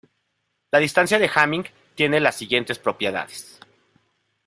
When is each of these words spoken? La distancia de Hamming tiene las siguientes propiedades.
La 0.71 0.79
distancia 0.79 1.19
de 1.19 1.29
Hamming 1.31 1.63
tiene 1.93 2.19
las 2.19 2.35
siguientes 2.35 2.79
propiedades. 2.79 3.59